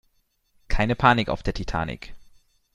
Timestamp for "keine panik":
0.67-1.29